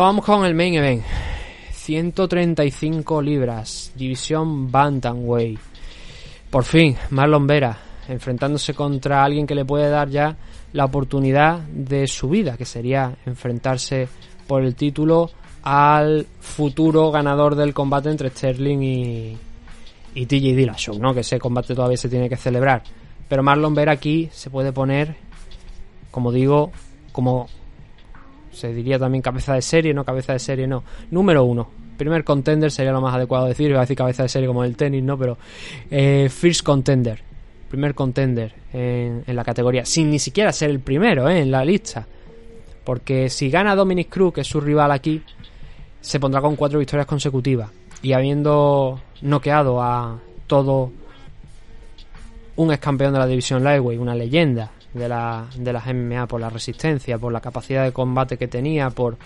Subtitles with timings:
[0.00, 1.02] Vamos con el main event.
[1.72, 5.58] 135 libras, división Bantamweight.
[6.50, 7.76] Por fin, Marlon Vera
[8.08, 10.36] enfrentándose contra alguien que le puede dar ya
[10.72, 14.08] la oportunidad de su vida, que sería enfrentarse
[14.46, 15.30] por el título
[15.62, 19.36] al futuro ganador del combate entre Sterling y,
[20.14, 21.12] y TJ Dillashaw, ¿no?
[21.12, 22.84] Que ese combate todavía se tiene que celebrar.
[23.28, 25.16] Pero Marlon Vera aquí se puede poner,
[26.12, 26.70] como digo,
[27.10, 27.48] como
[28.58, 30.82] se diría también cabeza de serie, no cabeza de serie, no.
[31.10, 31.68] Número uno.
[31.96, 34.76] Primer contender sería lo más adecuado decir, iba a decir cabeza de serie como el
[34.76, 35.18] tenis, ¿no?
[35.18, 35.38] Pero
[35.90, 37.22] eh, first contender.
[37.68, 39.84] Primer contender en, en, la categoría.
[39.84, 41.40] Sin ni siquiera ser el primero, ¿eh?
[41.40, 42.06] En la lista.
[42.84, 45.22] Porque si gana Dominic Cruz, que es su rival aquí,
[46.00, 47.70] se pondrá con cuatro victorias consecutivas.
[48.02, 50.92] Y habiendo noqueado a todo
[52.56, 56.40] un ex campeón de la división Lightweight, una leyenda de, la, de las MMA por
[56.40, 59.16] la resistencia, por la capacidad de combate que tenía, por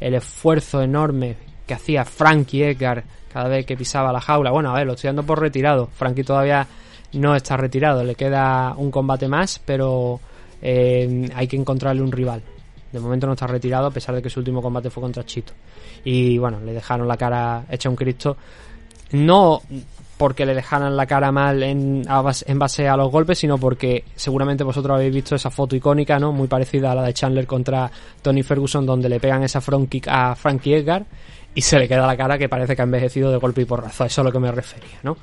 [0.00, 4.50] el esfuerzo enorme que hacía Frankie Edgar cada vez que pisaba la jaula.
[4.50, 5.86] Bueno, a ver, lo estoy dando por retirado.
[5.86, 6.66] Frankie todavía
[7.12, 10.20] no está retirado, le queda un combate más, pero
[10.62, 12.42] eh, hay que encontrarle un rival.
[12.92, 15.52] De momento no está retirado, a pesar de que su último combate fue contra Chito.
[16.04, 18.36] Y bueno, le dejaron la cara hecha un Cristo.
[19.12, 19.62] No
[20.20, 24.62] porque le dejaran la cara mal en, en, base a los golpes, sino porque seguramente
[24.62, 26.30] vosotros habéis visto esa foto icónica, ¿no?
[26.30, 30.08] Muy parecida a la de Chandler contra Tony Ferguson, donde le pegan esa front kick
[30.08, 31.06] a Frankie Edgar
[31.54, 34.04] y se le queda la cara que parece que ha envejecido de golpe y porrazo.
[34.04, 35.16] Eso es a lo que me refería, ¿no?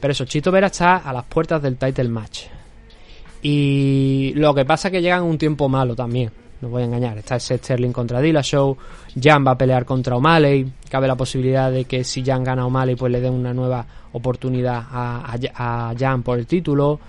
[0.00, 2.44] Pero eso, Chito Vera está a las puertas del title match.
[3.42, 6.30] Y lo que pasa es que llegan un tiempo malo también.
[6.60, 7.18] No voy a engañar.
[7.18, 8.76] Está ese Sterling contra Dillashaw.
[9.20, 10.70] Jan va a pelear contra O'Malley.
[10.88, 14.84] Cabe la posibilidad de que si Jan gana O'Malley, pues le den una nueva oportunidad
[14.90, 17.00] a, a, a Jan por el título.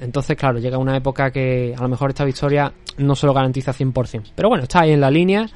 [0.00, 3.72] Entonces, claro, llega una época que a lo mejor esta victoria no se lo garantiza
[3.72, 4.32] 100%.
[4.34, 5.46] Pero bueno, está ahí en la línea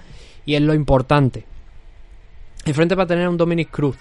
[0.44, 1.46] y es lo importante.
[2.64, 3.96] Enfrente va a tener un Dominic Cruz,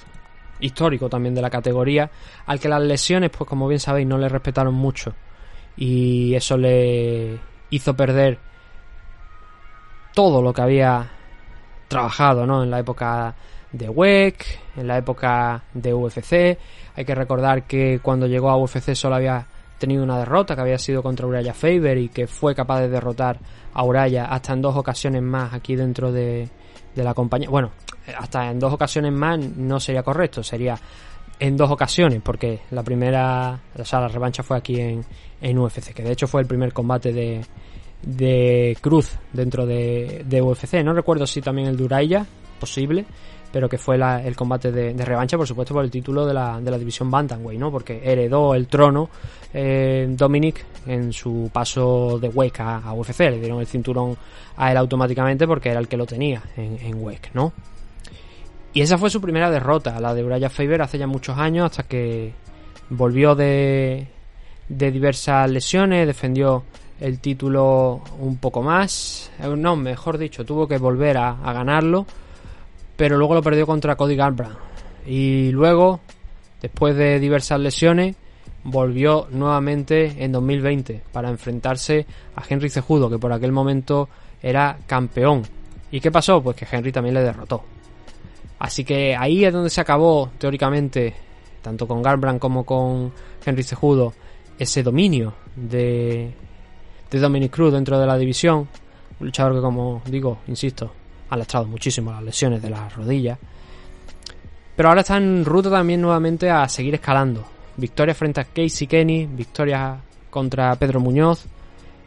[0.59, 2.09] histórico también de la categoría,
[2.45, 5.13] al que las lesiones, pues como bien sabéis, no le respetaron mucho.
[5.75, 8.39] Y eso le hizo perder
[10.13, 11.09] todo lo que había
[11.87, 12.63] trabajado, ¿no?
[12.63, 13.35] En la época
[13.71, 16.57] de WEC, en la época de UFC.
[16.95, 19.45] Hay que recordar que cuando llegó a UFC solo había
[19.79, 23.39] tenido una derrota, que había sido contra Uraya Faber y que fue capaz de derrotar
[23.73, 26.47] a Uraya hasta en dos ocasiones más aquí dentro de,
[26.95, 27.49] de la compañía.
[27.49, 27.71] Bueno,
[28.17, 30.77] hasta en dos ocasiones más no sería correcto, sería
[31.39, 35.03] en dos ocasiones, porque la primera, o sea, la revancha fue aquí en,
[35.41, 37.41] en UFC, que de hecho fue el primer combate de,
[38.03, 40.83] de Cruz dentro de, de, UFC.
[40.83, 42.25] No recuerdo si también el Duraya,
[42.59, 43.05] posible,
[43.51, 46.33] pero que fue la, el combate de, de, revancha, por supuesto, por el título de
[46.33, 47.71] la, de la división Bantamweight, ¿no?
[47.71, 49.09] Porque heredó el trono
[49.53, 53.19] eh, Dominic en su paso de WEC a, UFC.
[53.19, 54.17] Le dieron el cinturón
[54.57, 57.53] a él automáticamente porque era el que lo tenía en, en WEC, ¿no?
[58.73, 61.83] Y esa fue su primera derrota, la de Uriah Faber hace ya muchos años, hasta
[61.83, 62.33] que
[62.89, 64.07] volvió de,
[64.67, 66.63] de diversas lesiones, defendió
[66.99, 69.31] el título un poco más.
[69.57, 72.05] No, mejor dicho, tuvo que volver a, a ganarlo,
[72.95, 74.57] pero luego lo perdió contra Cody Garbrandt.
[75.05, 75.99] Y luego,
[76.61, 78.15] después de diversas lesiones,
[78.63, 82.05] volvió nuevamente en 2020 para enfrentarse
[82.35, 84.09] a Henry Cejudo, que por aquel momento
[84.41, 85.43] era campeón.
[85.91, 86.41] ¿Y qué pasó?
[86.41, 87.63] Pues que Henry también le derrotó.
[88.59, 91.13] Así que ahí es donde se acabó, teóricamente,
[91.61, 93.11] tanto con Garbrandt como con
[93.45, 94.13] Henry Cejudo,
[94.57, 96.31] ese dominio de,
[97.09, 98.67] de Dominic Cruz dentro de la división.
[99.19, 100.91] Un luchador que, como digo, insisto,
[101.29, 103.37] ha lastrado muchísimo las lesiones de las rodillas.
[104.75, 107.45] Pero ahora está en ruta también nuevamente a seguir escalando.
[107.77, 109.97] Victoria frente a Casey Kenny, victoria
[110.29, 111.45] contra Pedro Muñoz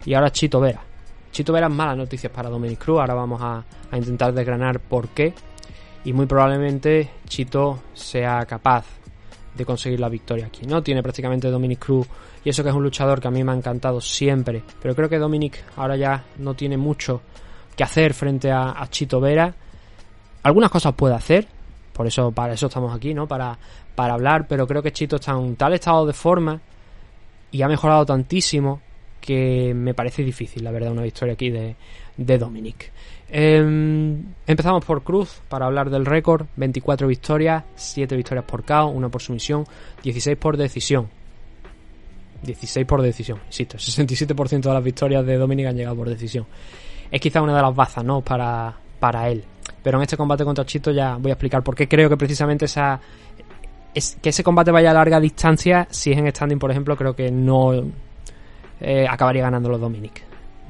[0.05, 0.81] y ahora Chito Vera.
[1.31, 5.09] Chito Vera es malas noticias para Dominic Cruz, ahora vamos a, a intentar desgranar por
[5.09, 5.35] qué.
[6.05, 8.85] Y muy probablemente Chito sea capaz
[9.57, 10.83] de conseguir la victoria aquí, ¿no?
[10.83, 12.07] Tiene prácticamente Dominic Cruz
[12.45, 15.09] y eso que es un luchador que a mí me ha encantado siempre, pero creo
[15.09, 17.23] que Dominic ahora ya no tiene mucho
[17.77, 19.55] que hacer frente a, Chito Vera.
[20.43, 21.47] Algunas cosas puede hacer,
[21.93, 23.27] por eso para eso estamos aquí, ¿no?
[23.27, 23.59] Para,
[23.95, 26.61] para hablar, pero creo que Chito está en un tal estado de forma
[27.51, 28.81] y ha mejorado tantísimo
[29.21, 31.75] que me parece difícil, la verdad, una victoria aquí de,
[32.17, 32.93] de Dominic.
[33.29, 39.11] Em, empezamos por Cruz para hablar del récord: 24 victorias, 7 victorias por KO, 1
[39.11, 39.65] por sumisión,
[40.03, 41.09] 16 por decisión.
[42.43, 46.47] 16 por decisión, insisto, 67% de las victorias de Dominic han llegado por decisión.
[47.11, 48.21] Es quizá una de las bazas, ¿no?
[48.21, 49.45] Para, para él.
[49.83, 52.67] Pero en este combate contra Chito ya voy a explicar por qué creo que precisamente
[52.67, 53.01] esa.
[53.95, 57.17] Es, que ese combate vaya a larga distancia, si es en standing, por ejemplo, creo
[57.17, 57.73] que no
[58.81, 60.23] eh, acabaría ganando los Dominic.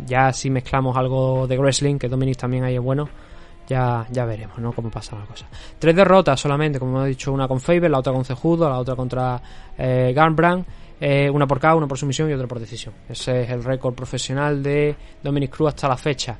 [0.04, 3.08] Ya si mezclamos algo de wrestling, que Dominic también ahí es bueno,
[3.66, 4.72] ya, ya veremos, ¿no?
[4.72, 5.46] Cómo pasa la cosa.
[5.78, 8.94] Tres derrotas solamente, como he dicho, una con Faber, la otra con Cejudo, la otra
[8.94, 9.40] contra
[9.76, 10.14] eh,
[10.98, 12.94] eh, una por K, una por sumisión y otra por decisión.
[13.08, 16.38] Ese es el récord profesional de Dominic Cruz hasta la fecha.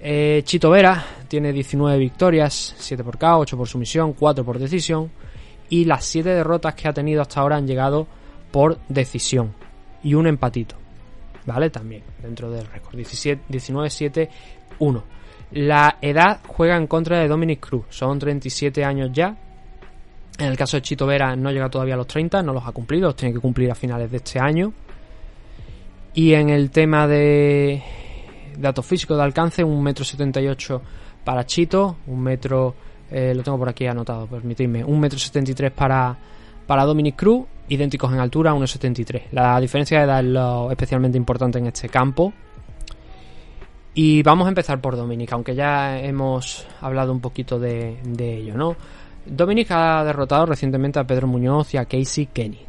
[0.00, 5.10] Eh, Chito Vera tiene 19 victorias, 7 por K, 8 por sumisión, 4 por decisión.
[5.70, 8.06] Y las 7 derrotas que ha tenido hasta ahora han llegado
[8.50, 9.52] por decisión.
[10.02, 10.76] Y un empatito.
[11.48, 11.70] ¿Vale?
[11.70, 12.94] También dentro del récord.
[12.94, 15.02] 19-7-1.
[15.52, 17.86] La edad juega en contra de Dominic Cruz.
[17.88, 19.34] Son 37 años ya.
[20.38, 22.72] En el caso de Chito Vera no llega todavía a los 30, no los ha
[22.72, 24.74] cumplido, los tiene que cumplir a finales de este año.
[26.12, 27.82] Y en el tema de
[28.58, 30.82] datos físicos de alcance, un metro 78
[31.24, 32.74] para Chito, un metro,
[33.10, 36.14] eh, lo tengo por aquí anotado, permitidme, un metro 73 para,
[36.66, 39.24] para Dominic Cruz, idénticos en altura, 1,73.
[39.32, 42.32] La diferencia de edad es especialmente importante en este campo.
[43.94, 48.56] Y vamos a empezar por Dominic, aunque ya hemos hablado un poquito de, de ello,
[48.56, 48.76] ¿no?
[49.26, 52.60] Dominic ha derrotado recientemente a Pedro Muñoz y a Casey Kenny.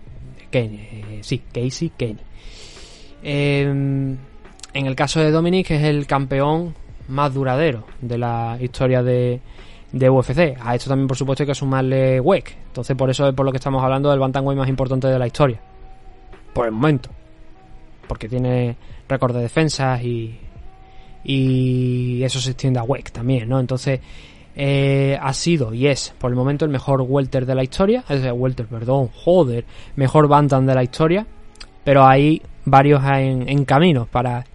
[0.50, 2.20] Kenny eh, sí, Casey Kenny.
[3.22, 3.62] Eh,
[4.74, 6.76] en el caso de Dominic es el campeón
[7.08, 9.42] más duradero de la historia de,
[9.92, 10.58] de UFC.
[10.62, 12.58] A esto también, por supuesto, hay que sumarle WEC.
[12.68, 15.28] Entonces, por eso es por lo que estamos hablando del Bantamweight más importante de la
[15.28, 15.60] historia.
[16.54, 17.10] Por el momento.
[18.08, 18.76] Porque tiene
[19.08, 20.38] récord de defensas y,
[21.24, 23.60] y eso se extiende a WEC también, ¿no?
[23.60, 24.00] Entonces,
[24.56, 28.22] eh, ha sido y es por el momento el mejor welter de la historia, es
[28.22, 29.64] decir, welter, perdón, joder,
[29.96, 31.26] mejor bantam de la historia,
[31.84, 34.46] pero hay varios en, en camino para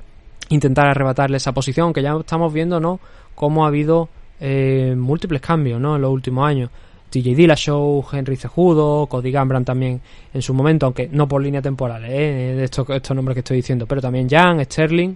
[0.51, 3.01] intentar arrebatarle esa posición, que ya estamos viendo, ¿no?
[3.35, 4.09] Cómo ha habido
[4.41, 5.97] eh, múltiples cambios, ¿no?
[5.97, 6.71] En los últimos años.
[7.15, 10.01] TJ Dillashaw, Henry Cejudo, Cody Gambran también
[10.33, 12.55] en su momento, aunque no por línea temporal, ¿eh?
[12.57, 15.15] de estos, nombres que estoy diciendo, pero también Jan, Sterling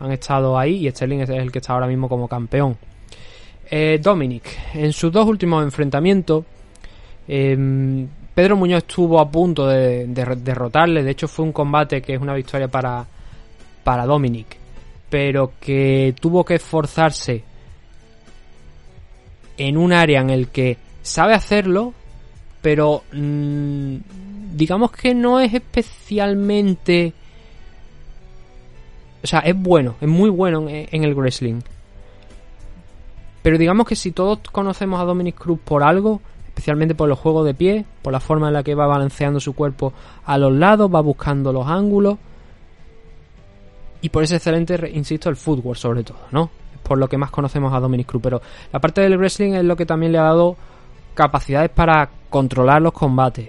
[0.00, 2.76] han estado ahí y Sterling es el que está ahora mismo como campeón.
[3.70, 4.42] Eh, Dominic,
[4.74, 6.44] en sus dos últimos enfrentamientos,
[7.28, 11.04] eh, Pedro Muñoz estuvo a punto de, de, derrotarle.
[11.04, 13.06] De hecho, fue un combate que es una victoria para,
[13.84, 14.56] para Dominic,
[15.08, 17.44] pero que tuvo que esforzarse
[19.60, 21.92] en un área en el que sabe hacerlo,
[22.62, 23.96] pero mmm,
[24.54, 27.12] digamos que no es especialmente.
[29.22, 31.60] O sea, es bueno, es muy bueno en, el wrestling.
[33.42, 37.44] Pero digamos que si todos conocemos a Dominic Cruz por algo, especialmente por los juegos
[37.44, 39.92] de pie, por la forma en la que va balanceando su cuerpo
[40.24, 42.16] a los lados, va buscando los ángulos.
[44.00, 46.59] Y por ese excelente, insisto, el footwork sobre todo, ¿no?
[46.90, 48.20] Por lo que más conocemos a Dominic Cruz.
[48.20, 48.42] Pero
[48.72, 50.56] la parte del wrestling es lo que también le ha dado
[51.14, 53.48] capacidades para controlar los combates.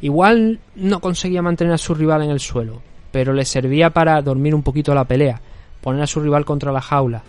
[0.00, 4.54] Igual no conseguía mantener a su rival en el suelo, pero le servía para dormir
[4.54, 5.38] un poquito la pelea,
[5.82, 7.22] poner a su rival contra la jaula,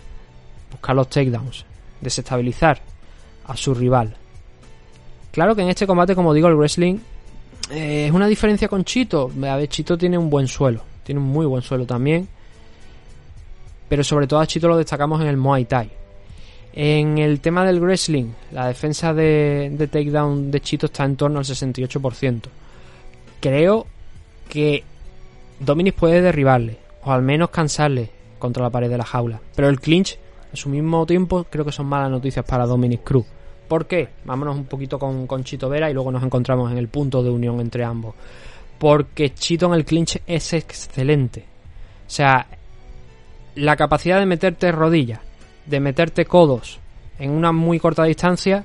[0.70, 1.66] buscar los takedowns,
[2.00, 2.80] desestabilizar
[3.46, 4.16] a su rival.
[5.30, 7.00] Claro que en este combate, como digo, el wrestling
[7.70, 9.30] eh, es una diferencia con Chito.
[9.42, 12.28] A ver, Chito tiene un buen suelo, tiene un muy buen suelo también.
[13.88, 15.90] Pero sobre todo a Chito lo destacamos en el Muay Thai.
[16.72, 21.38] En el tema del wrestling, la defensa de, de takedown de Chito está en torno
[21.38, 22.42] al 68%.
[23.40, 23.86] Creo
[24.48, 24.82] que
[25.60, 29.40] Dominic puede derribarle, o al menos cansarle contra la pared de la jaula.
[29.54, 30.18] Pero el clinch,
[30.52, 33.26] a su mismo tiempo, creo que son malas noticias para Dominic Cruz.
[33.68, 34.08] ¿Por qué?
[34.24, 37.30] Vámonos un poquito con, con Chito Vera y luego nos encontramos en el punto de
[37.30, 38.14] unión entre ambos.
[38.78, 41.44] Porque Chito en el clinch es excelente.
[42.06, 42.46] O sea,
[43.54, 45.20] la capacidad de meterte rodillas,
[45.66, 46.80] de meterte codos
[47.18, 48.64] en una muy corta distancia,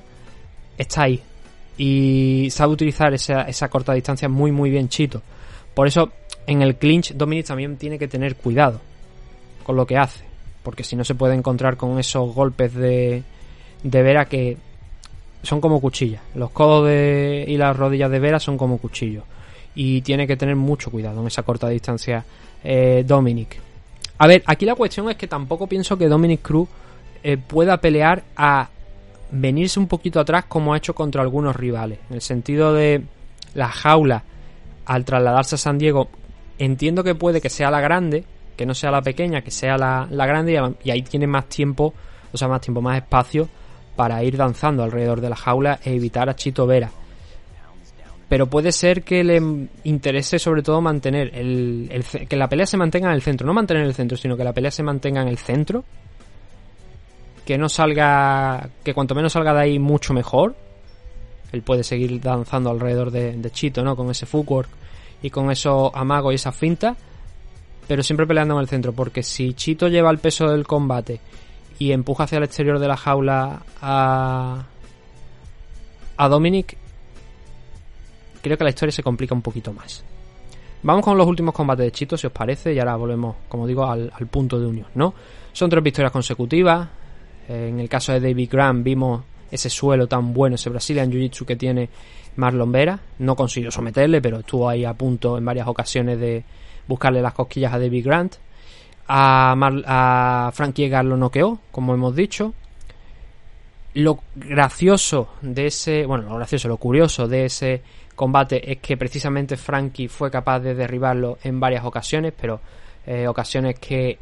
[0.76, 1.20] está ahí.
[1.78, 5.22] Y sabe utilizar esa, esa corta distancia muy muy bien Chito.
[5.74, 6.10] Por eso
[6.46, 8.80] en el clinch Dominic también tiene que tener cuidado
[9.62, 10.24] con lo que hace.
[10.62, 13.22] Porque si no se puede encontrar con esos golpes de,
[13.82, 14.58] de Vera que
[15.42, 16.22] son como cuchillas.
[16.34, 19.24] Los codos de, y las rodillas de Vera son como cuchillos.
[19.74, 22.24] Y tiene que tener mucho cuidado en esa corta distancia
[22.62, 23.69] eh, Dominic.
[24.20, 26.68] A ver, aquí la cuestión es que tampoco pienso que Dominic Cruz
[27.22, 28.68] eh, pueda pelear a
[29.30, 32.00] venirse un poquito atrás como ha hecho contra algunos rivales.
[32.10, 33.02] En el sentido de
[33.54, 34.24] la jaula,
[34.84, 36.10] al trasladarse a San Diego,
[36.58, 38.26] entiendo que puede que sea la grande,
[38.58, 41.46] que no sea la pequeña, que sea la, la grande y, y ahí tiene más
[41.46, 41.94] tiempo,
[42.30, 43.48] o sea, más tiempo, más espacio
[43.96, 46.90] para ir danzando alrededor de la jaula e evitar a Chito Vera.
[48.30, 49.42] Pero puede ser que le
[49.82, 53.82] interese sobre todo mantener el, que la pelea se mantenga en el centro, no mantener
[53.82, 55.82] el centro, sino que la pelea se mantenga en el centro.
[57.44, 60.54] Que no salga, que cuanto menos salga de ahí mucho mejor.
[61.50, 63.96] Él puede seguir danzando alrededor de, de Chito, ¿no?
[63.96, 64.68] Con ese footwork
[65.22, 66.96] y con esos amagos y esas fintas.
[67.88, 71.18] Pero siempre peleando en el centro, porque si Chito lleva el peso del combate
[71.80, 74.66] y empuja hacia el exterior de la jaula a,
[76.16, 76.76] a Dominic,
[78.42, 80.04] creo que la historia se complica un poquito más.
[80.82, 83.84] Vamos con los últimos combates de Chito, si os parece, y ahora volvemos, como digo,
[83.84, 85.12] al, punto de unión, ¿no?
[85.52, 86.88] Son tres victorias consecutivas.
[87.48, 91.56] En el caso de David Graham vimos ese suelo tan bueno, ese Brazilian Jiu-Jitsu que
[91.56, 91.90] tiene
[92.36, 92.98] Marlon Vera.
[93.18, 96.44] No consiguió someterle, pero estuvo ahí a punto en varias ocasiones de
[96.86, 98.36] buscarle las cosquillas a David Grant.
[99.08, 102.54] A, Mar- a Frank Yeager lo noqueó, como hemos dicho.
[103.94, 107.82] Lo gracioso de ese, bueno, lo gracioso, lo curioso de ese
[108.20, 112.60] combate es que precisamente Frankie fue capaz de derribarlo en varias ocasiones, pero
[113.06, 114.18] eh, ocasiones que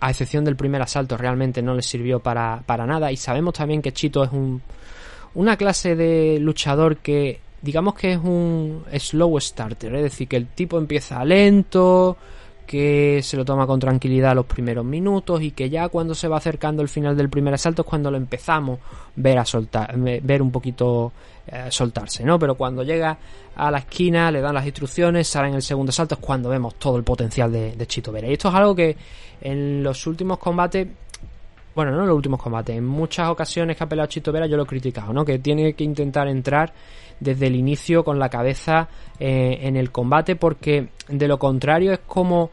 [0.00, 3.12] a excepción del primer asalto realmente no le sirvió para, para nada.
[3.12, 4.62] Y sabemos también que Chito es un
[5.34, 10.46] una clase de luchador que digamos que es un slow starter, es decir, que el
[10.46, 12.16] tipo empieza lento,
[12.66, 16.38] que se lo toma con tranquilidad los primeros minutos y que ya cuando se va
[16.38, 18.80] acercando el final del primer asalto es cuando lo empezamos
[19.16, 21.12] ver a soltar, ve- ver un poquito
[21.46, 22.38] eh, soltarse, ¿no?
[22.38, 23.16] Pero cuando llega
[23.56, 26.74] a la esquina, le dan las instrucciones, sale en el segundo asalto, es cuando vemos
[26.76, 28.28] todo el potencial de, de Chito Vera.
[28.28, 28.96] Y esto es algo que
[29.40, 30.88] en los últimos combates
[31.74, 34.56] bueno, no en los últimos combates, en muchas ocasiones que ha peleado Chito Vera yo
[34.56, 35.24] lo he criticado, ¿no?
[35.24, 36.72] Que tiene que intentar entrar
[37.20, 42.00] desde el inicio con la cabeza eh, en el combate porque de lo contrario es
[42.06, 42.50] como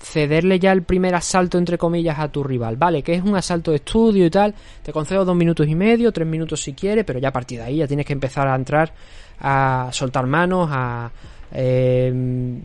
[0.00, 3.70] cederle ya el primer asalto entre comillas a tu rival, vale, que es un asalto
[3.70, 7.20] de estudio y tal, te concedo dos minutos y medio, tres minutos si quieres, pero
[7.20, 8.92] ya a partir de ahí ya tienes que empezar a entrar
[9.38, 11.10] a soltar manos, a
[11.52, 12.60] eh,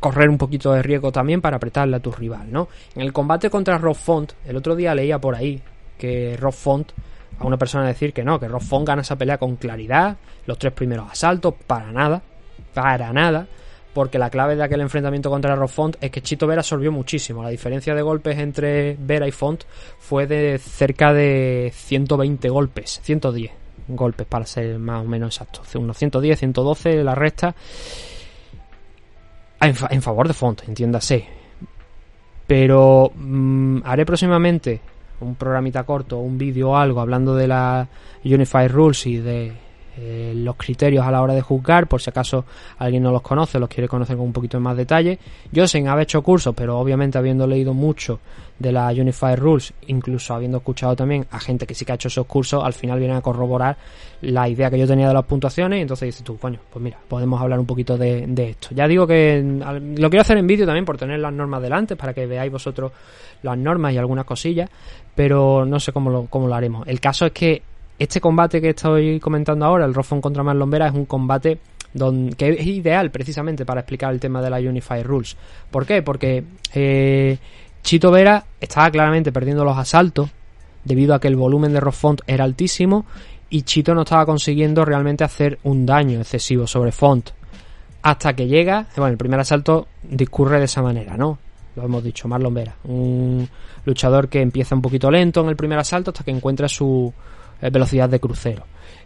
[0.00, 2.68] correr un poquito de riesgo también para apretarle a tu rival, ¿no?
[2.94, 5.60] En el combate contra Rob Font, el otro día leía por ahí
[5.98, 6.92] que Rob Font,
[7.38, 10.16] a una persona decir que no, que Rob Font gana esa pelea con claridad,
[10.46, 12.22] los tres primeros asaltos, para nada,
[12.72, 13.46] para nada,
[13.92, 17.42] porque la clave de aquel enfrentamiento contra Rob Font es que Chito Vera absorbió muchísimo.
[17.42, 19.64] La diferencia de golpes entre Vera y Font
[19.98, 23.52] fue de cerca de 120 golpes, 110
[23.88, 27.54] golpes para ser más o menos exactos, unos 110, 112 la resta
[29.60, 31.26] en favor de Font, entiéndase.
[32.46, 34.80] Pero mm, haré próximamente
[35.20, 37.88] un programita corto, un vídeo o algo hablando de la
[38.24, 39.65] Unified Rules y de
[39.98, 42.44] eh, los criterios a la hora de juzgar, por si acaso
[42.78, 45.18] alguien no los conoce, los quiere conocer con un poquito más detalle.
[45.52, 48.20] Yo sin haber hecho cursos, pero obviamente habiendo leído mucho
[48.58, 52.08] de la Unified Rules, incluso habiendo escuchado también a gente que sí que ha hecho
[52.08, 53.76] esos cursos, al final vienen a corroborar
[54.22, 56.98] la idea que yo tenía de las puntuaciones y entonces dices tú, coño, pues mira,
[57.08, 58.68] podemos hablar un poquito de, de esto.
[58.72, 61.96] Ya digo que mm, lo quiero hacer en vídeo también por tener las normas delante,
[61.96, 62.92] para que veáis vosotros
[63.42, 64.70] las normas y algunas cosillas,
[65.14, 66.86] pero no sé cómo lo, cómo lo haremos.
[66.86, 67.62] El caso es que
[67.98, 71.58] este combate que estoy comentando ahora, el Rofon contra Marlon Vera, es un combate
[71.92, 75.36] don- que es ideal precisamente para explicar el tema de la Unified Rules.
[75.70, 76.02] ¿Por qué?
[76.02, 77.38] Porque eh,
[77.82, 80.30] Chito Vera estaba claramente perdiendo los asaltos
[80.84, 83.06] debido a que el volumen de Font era altísimo
[83.48, 87.30] y Chito no estaba consiguiendo realmente hacer un daño excesivo sobre Font.
[88.02, 91.38] Hasta que llega, bueno, el primer asalto discurre de esa manera, ¿no?
[91.74, 93.48] Lo hemos dicho, Marlon Vera, un
[93.84, 97.12] luchador que empieza un poquito lento en el primer asalto hasta que encuentra su
[97.60, 98.64] velocidad de crucero.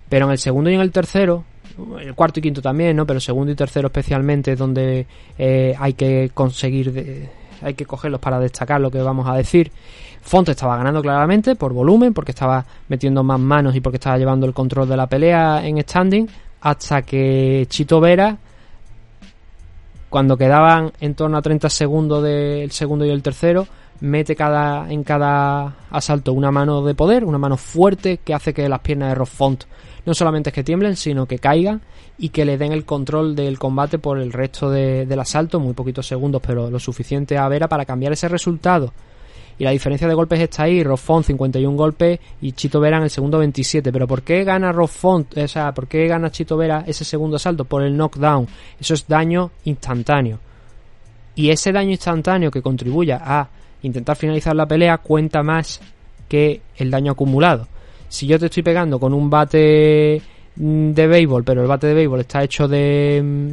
[0.09, 1.45] Pero en el segundo y en el tercero,
[2.00, 3.07] el cuarto y quinto también, ¿no?
[3.07, 5.07] Pero el segundo y tercero especialmente es donde
[5.38, 7.28] eh, hay que conseguir,
[7.62, 9.71] hay que cogerlos para destacar lo que vamos a decir.
[10.23, 14.47] Font estaba ganando claramente por volumen, porque estaba metiendo más manos y porque estaba llevando
[14.47, 16.28] el control de la pelea en standing,
[16.61, 18.37] hasta que Chito Vera,
[20.11, 23.66] cuando quedaban en torno a 30 segundos del segundo y el tercero,
[24.00, 28.69] mete cada, en cada asalto una mano de poder, una mano fuerte que hace que
[28.69, 29.64] las piernas de Rob Font
[30.07, 31.83] no solamente es que tiemblen, sino que caigan
[32.19, 35.75] y que le den el control del combate por el resto de- del asalto, muy
[35.75, 38.92] poquitos segundos, pero lo suficiente a Vera para cambiar ese resultado.
[39.59, 43.11] y la diferencia de golpes está ahí, Roffon 51 golpes y Chito Vera en el
[43.11, 47.04] segundo 27, pero ¿por qué gana Roffon, o sea, por qué gana Chito Vera ese
[47.04, 47.66] segundo asalto?
[47.66, 48.49] Por el knockdown,
[48.80, 50.38] eso es daño instantáneo.
[51.35, 53.49] Y ese daño instantáneo que contribuya a
[53.83, 55.81] intentar finalizar la pelea cuenta más
[56.29, 57.67] que el daño acumulado.
[58.09, 60.21] Si yo te estoy pegando con un bate
[60.57, 63.51] mm, de béisbol, pero el bate de béisbol está hecho de mm,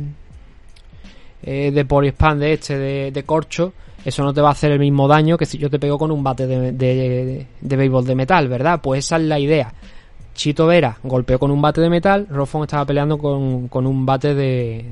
[1.43, 4.79] eh, de poliespan de este, de, de corcho, eso no te va a hacer el
[4.79, 8.47] mismo daño que si yo te pego con un bate de, de, béisbol de metal,
[8.47, 8.79] ¿verdad?
[8.81, 9.73] Pues esa es la idea.
[10.33, 14.33] Chito Vera golpeó con un bate de metal, Roffon estaba peleando con, con un bate
[14.33, 14.85] de,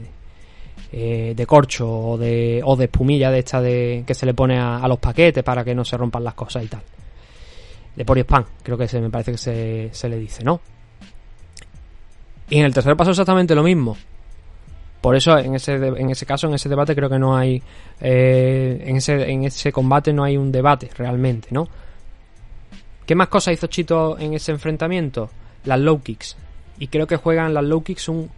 [0.97, 4.57] eh, de corcho o de, o de espumilla de esta de, que se le pone
[4.57, 6.81] a, los paquetes para que no se rompan las cosas y tal.
[7.93, 10.61] De poliespan, creo que se, me parece que se, se le dice, ¿no?
[12.49, 13.97] Y en el tercer paso exactamente lo mismo.
[15.01, 17.61] Por eso, en ese, en ese caso, en ese debate, creo que no hay.
[17.99, 21.67] eh, en, ese, en ese combate no hay un debate realmente, ¿no?
[23.05, 25.29] ¿Qué más cosas hizo Chito en ese enfrentamiento?
[25.65, 26.37] Las low kicks.
[26.79, 28.29] Y creo que juegan las low kicks un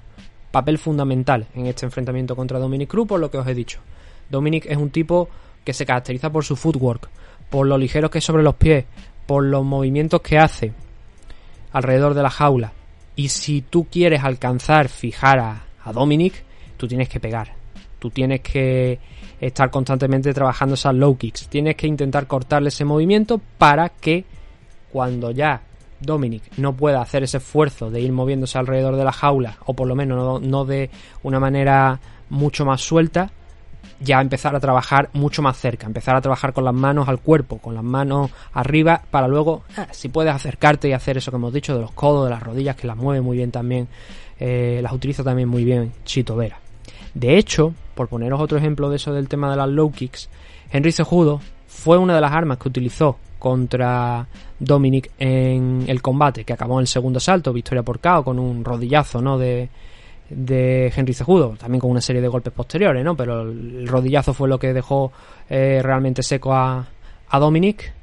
[0.57, 3.79] papel fundamental en este enfrentamiento contra Dominic Cruz, por lo que os he dicho.
[4.27, 5.29] Dominic es un tipo
[5.63, 7.09] que se caracteriza por su footwork,
[7.51, 8.85] por lo ligero que es sobre los pies,
[9.27, 10.73] por los movimientos que hace
[11.73, 12.73] alrededor de la jaula.
[13.15, 16.43] Y si tú quieres alcanzar, fijar a, a Dominic,
[16.75, 17.53] tú tienes que pegar.
[17.99, 18.97] Tú tienes que
[19.39, 21.49] estar constantemente trabajando esas low kicks.
[21.49, 24.25] Tienes que intentar cortarle ese movimiento para que
[24.91, 25.61] cuando ya
[25.99, 29.87] Dominic no pueda hacer ese esfuerzo de ir moviéndose alrededor de la jaula, o por
[29.87, 30.89] lo menos no, de
[31.23, 31.99] una manera
[32.29, 33.31] mucho más suelta,
[33.99, 37.57] ya empezar a trabajar mucho más cerca, empezar a trabajar con las manos al cuerpo,
[37.57, 41.53] con las manos arriba, para luego, ah, si puedes acercarte y hacer eso que hemos
[41.53, 43.87] dicho de los codos, de las rodillas, que las mueve muy bien también,
[44.39, 46.59] eh, las utiliza también muy bien Chito Vera.
[47.13, 50.29] De hecho, por poneros otro ejemplo de eso del tema de las low kicks,
[50.71, 51.41] Henry Cejudo
[51.77, 54.27] fue una de las armas que utilizó contra
[54.59, 58.65] Dominic en el combate, que acabó en el segundo asalto, victoria por KO, con un
[58.65, 59.37] rodillazo, ¿no?
[59.37, 59.69] De,
[60.27, 63.15] de Henry Cejudo, también con una serie de golpes posteriores, ¿no?
[63.15, 65.11] Pero el rodillazo fue lo que dejó
[65.49, 66.83] eh, realmente seco a,
[67.29, 67.93] a Dominic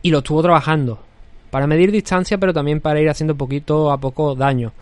[0.00, 0.98] y lo estuvo trabajando
[1.50, 4.72] para medir distancia, pero también para ir haciendo poquito a poco daño.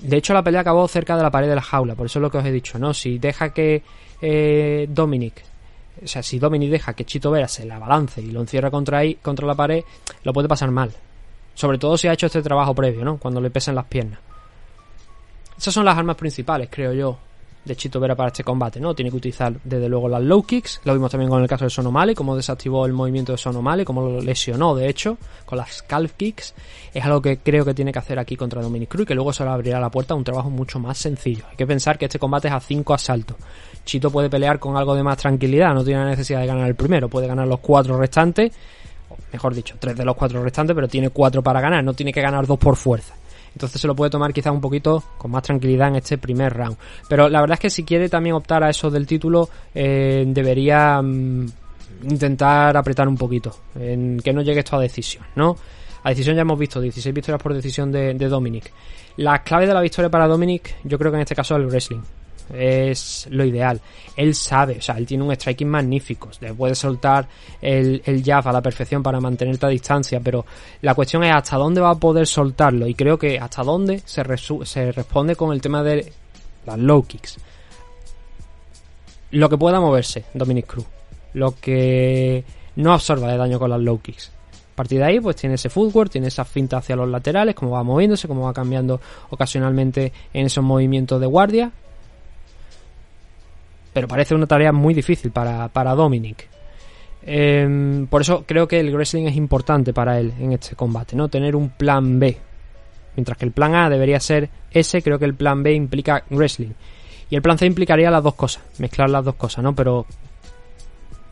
[0.00, 2.22] De hecho, la pelea acabó cerca de la pared de la jaula, por eso es
[2.22, 2.92] lo que os he dicho, ¿no?
[2.92, 3.82] Si deja que
[4.20, 5.44] eh, Dominic,
[6.02, 8.98] o sea, si Dominic deja que Chito Vera se la balance y lo encierra contra
[8.98, 9.84] ahí, contra la pared,
[10.24, 10.92] lo puede pasar mal.
[11.54, 13.18] Sobre todo si ha hecho este trabajo previo, ¿no?
[13.18, 14.20] Cuando le pesen las piernas.
[15.56, 17.18] Esas son las armas principales, creo yo,
[17.64, 18.94] de Chito Vera para este combate, ¿no?
[18.94, 21.70] Tiene que utilizar desde luego las low kicks, lo vimos también con el caso de
[21.70, 26.12] Sonomale, cómo desactivó el movimiento de Sonomale, cómo lo lesionó, de hecho, con las calf
[26.16, 26.54] kicks.
[26.94, 29.44] Es algo que creo que tiene que hacer aquí contra Dominic Cruz que luego se
[29.44, 31.44] le abrirá la puerta a un trabajo mucho más sencillo.
[31.50, 33.36] Hay que pensar que este combate es a 5 asaltos.
[33.84, 36.74] Chito puede pelear con algo de más tranquilidad, no tiene la necesidad de ganar el
[36.74, 38.52] primero, puede ganar los cuatro restantes,
[39.32, 42.20] mejor dicho, tres de los cuatro restantes, pero tiene cuatro para ganar, no tiene que
[42.20, 43.14] ganar dos por fuerza.
[43.58, 46.76] Entonces se lo puede tomar quizás un poquito con más tranquilidad en este primer round.
[47.08, 51.02] Pero la verdad es que si quiere también optar a eso del título, eh, debería
[51.02, 51.46] mm,
[52.04, 55.56] intentar apretar un poquito, en que no llegue esto a decisión, ¿no?
[56.04, 58.72] A decisión ya hemos visto 16 victorias por decisión de, de Dominic.
[59.16, 61.66] La clave de la victoria para Dominic, yo creo que en este caso es el
[61.66, 62.02] wrestling.
[62.54, 63.80] Es lo ideal.
[64.16, 66.30] Él sabe, o sea, él tiene un striking magnífico.
[66.40, 67.28] Le puede soltar
[67.60, 70.44] el, el jab a la perfección para mantenerte a distancia, pero
[70.82, 72.86] la cuestión es hasta dónde va a poder soltarlo.
[72.86, 74.22] Y creo que hasta dónde se,
[74.64, 76.12] se responde con el tema de
[76.66, 77.38] las low kicks.
[79.30, 80.86] Lo que pueda moverse, Dominic Cruz.
[81.34, 82.44] Lo que
[82.76, 84.32] no absorba de daño con las low kicks.
[84.72, 87.72] A partir de ahí, pues tiene ese footwork, tiene esa finta hacia los laterales, cómo
[87.72, 91.72] va moviéndose, cómo va cambiando ocasionalmente en esos movimientos de guardia.
[93.98, 96.48] Pero parece una tarea muy difícil para, para Dominic.
[97.20, 101.28] Em, por eso creo que el wrestling es importante para él en este combate, ¿no?
[101.28, 102.38] Tener un plan B.
[103.16, 106.70] Mientras que el plan A debería ser ese, creo que el plan B implica wrestling.
[107.28, 109.74] Y el plan C implicaría las dos cosas, mezclar las dos cosas, ¿no?
[109.74, 110.06] Pero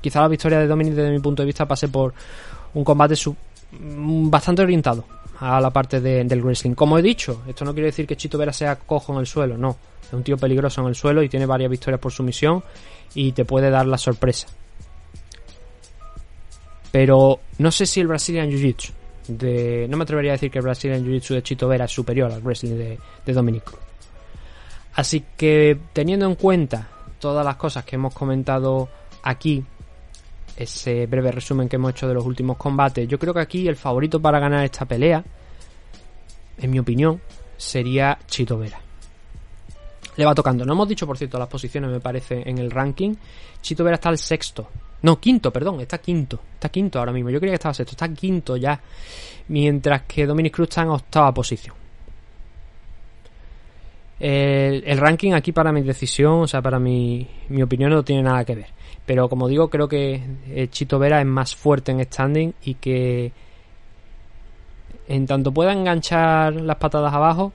[0.00, 2.14] quizá la victoria de Dominic desde mi punto de vista pase por
[2.74, 3.14] un combate
[3.78, 5.04] mm, bastante orientado
[5.40, 6.74] a la parte de- del wrestling.
[6.74, 9.56] Como he dicho, esto no quiere decir que Chito Vera sea cojo en el suelo,
[9.56, 9.76] no.
[10.06, 12.62] Es un tío peligroso en el suelo y tiene varias victorias por sumisión
[13.14, 14.46] y te puede dar la sorpresa.
[16.92, 18.92] Pero no sé si el Brazilian Jiu-Jitsu.
[19.88, 22.42] No me atrevería a decir que el Brazilian Jiu-Jitsu de Chito Vera es superior al
[22.42, 23.62] wrestling de, de.
[24.94, 28.88] Así que teniendo en cuenta todas las cosas que hemos comentado
[29.22, 29.64] aquí,
[30.56, 33.76] ese breve resumen que hemos hecho de los últimos combates, yo creo que aquí el
[33.76, 35.22] favorito para ganar esta pelea,
[36.58, 37.20] en mi opinión,
[37.56, 38.80] sería Chito Vera.
[40.16, 40.64] Le va tocando.
[40.64, 43.14] No hemos dicho, por cierto, las posiciones, me parece, en el ranking.
[43.60, 44.68] Chito Vera está al sexto
[45.02, 46.40] No, quinto, perdón, está quinto.
[46.54, 47.30] Está quinto ahora mismo.
[47.30, 47.92] Yo creía que estaba sexto.
[47.92, 48.80] Está quinto ya.
[49.48, 51.74] Mientras que Dominic Cruz está en octava posición.
[54.18, 58.22] El, el ranking aquí para mi decisión, o sea, para mi, mi opinión no tiene
[58.22, 58.75] nada que ver.
[59.06, 63.32] Pero como digo, creo que Chito Vera es más fuerte en standing y que
[65.08, 67.52] en tanto pueda enganchar las patadas abajo,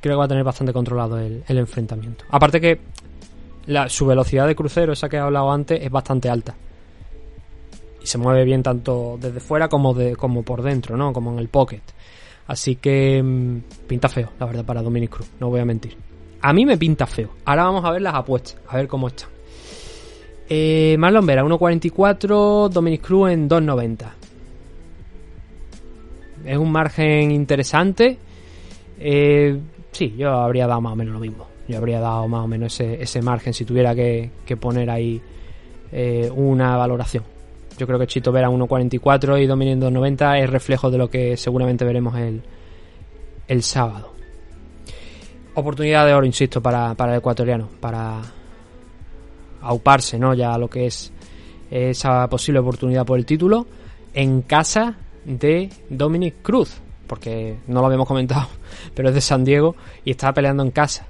[0.00, 2.24] creo que va a tener bastante controlado el, enfrentamiento.
[2.30, 2.80] Aparte que
[3.88, 6.54] su velocidad de crucero, esa que he hablado antes, es bastante alta.
[8.02, 11.12] Y se mueve bien tanto desde fuera como, de, como por dentro, ¿no?
[11.12, 11.82] Como en el pocket.
[12.48, 15.96] Así que mmm, pinta feo, la verdad, para Dominic Cruz, no voy a mentir.
[16.40, 17.30] A mí me pinta feo.
[17.44, 19.28] Ahora vamos a ver las apuestas, a ver cómo están.
[20.48, 24.06] Eh, Marlon Vera 1.44, Dominic Cruz en 2.90.
[26.44, 28.18] Es un margen interesante.
[28.98, 29.58] Eh,
[29.92, 31.46] sí, yo habría dado más o menos lo mismo.
[31.68, 35.20] Yo habría dado más o menos ese, ese margen si tuviera que, que poner ahí
[35.92, 37.24] eh, una valoración.
[37.78, 41.84] Yo creo que Chito Vera 1.44 y Dominic 2.90 es reflejo de lo que seguramente
[41.84, 42.42] veremos el,
[43.48, 44.12] el sábado.
[45.54, 48.22] Oportunidad de oro, insisto, para, para el ecuatoriano, para
[49.62, 50.34] auparse ¿no?
[50.34, 51.12] ya lo que es
[51.70, 53.66] esa posible oportunidad por el título
[54.12, 56.74] en casa de Dominic Cruz,
[57.06, 58.48] porque no lo habíamos comentado,
[58.94, 61.06] pero es de San Diego y está peleando en casa.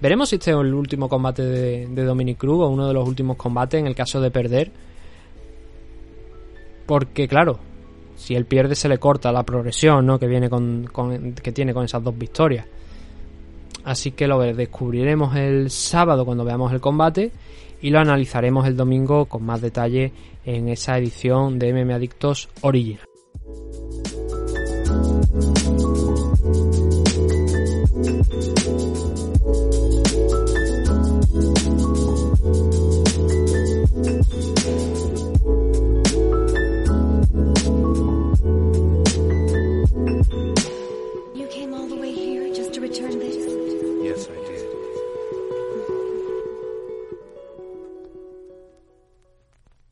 [0.00, 3.08] Veremos si este es el último combate de, de Dominic Cruz o uno de los
[3.08, 4.70] últimos combates en el caso de perder.
[6.84, 7.58] Porque claro,
[8.16, 10.18] si él pierde se le corta la progresión ¿no?
[10.18, 12.66] que, viene con, con, que tiene con esas dos victorias.
[13.84, 17.30] Así que lo descubriremos el sábado cuando veamos el combate
[17.80, 20.12] y lo analizaremos el domingo con más detalle
[20.44, 23.00] en esa edición de MM Adictos Original.